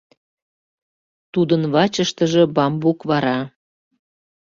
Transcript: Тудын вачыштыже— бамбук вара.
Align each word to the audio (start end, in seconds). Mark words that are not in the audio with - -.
Тудын 1.33 1.61
вачыштыже— 1.73 2.43
бамбук 2.55 2.99
вара. 3.09 3.39